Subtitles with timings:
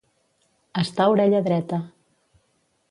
[0.83, 1.81] Estar orella dreta.